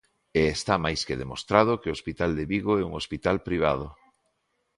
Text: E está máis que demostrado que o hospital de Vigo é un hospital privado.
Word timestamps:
E 0.39 0.41
está 0.57 0.75
máis 0.85 1.01
que 1.07 1.19
demostrado 1.23 1.79
que 1.81 1.89
o 1.91 1.95
hospital 1.97 2.31
de 2.37 2.45
Vigo 2.51 2.73
é 2.77 2.83
un 2.89 2.93
hospital 3.01 3.37
privado. 3.47 3.87